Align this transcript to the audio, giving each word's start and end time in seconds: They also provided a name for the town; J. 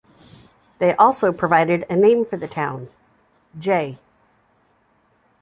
They 0.79 0.95
also 0.95 1.31
provided 1.31 1.85
a 1.87 1.95
name 1.95 2.25
for 2.25 2.35
the 2.35 2.47
town; 2.47 2.89
J. 3.59 3.99